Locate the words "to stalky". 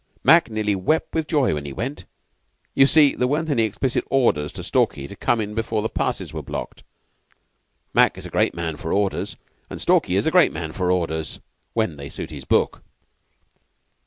4.53-5.07